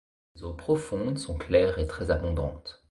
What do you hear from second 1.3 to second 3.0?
claires et très abondantes.